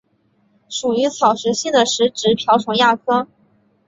[0.67, 3.27] 属于草食性的食植瓢虫亚科。